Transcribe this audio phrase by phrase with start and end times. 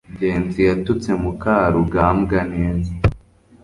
[0.13, 2.91] ngenzi yatutse mukarugambwa neza